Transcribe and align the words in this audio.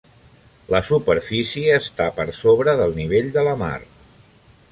La 0.75 0.79
superfície 0.87 1.75
està 1.81 2.07
per 2.17 2.25
sobre 2.39 2.75
del 2.81 2.97
nivell 3.03 3.31
de 3.39 3.47
la 3.49 3.57
mar. 3.63 3.77